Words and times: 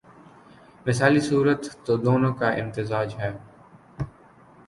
مثالی 0.87 1.19
صورت 1.19 1.61
تو 1.85 1.97
دونوں 1.97 2.33
کا 2.33 2.49
امتزاج 2.51 3.09
ہے۔ 3.15 3.31